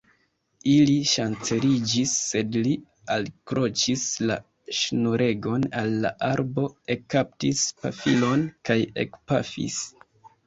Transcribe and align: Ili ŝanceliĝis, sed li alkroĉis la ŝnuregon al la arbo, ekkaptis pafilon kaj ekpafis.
Ili 0.69 0.93
ŝanceliĝis, 1.09 2.13
sed 2.29 2.55
li 2.67 2.71
alkroĉis 3.15 4.05
la 4.29 4.37
ŝnuregon 4.79 5.67
al 5.81 5.93
la 6.07 6.13
arbo, 6.31 6.65
ekkaptis 6.95 7.61
pafilon 7.83 8.49
kaj 8.71 8.79
ekpafis. 9.05 9.77